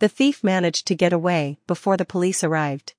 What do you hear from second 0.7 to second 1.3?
to get